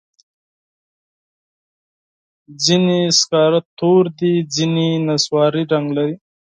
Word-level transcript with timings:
ځینې 2.65 2.99
سکاره 3.19 3.59
تور 3.79 4.03
دي، 4.19 4.33
ځینې 4.55 4.87
نسواري 5.07 5.63
رنګ 5.71 5.87
لري. 5.97 6.15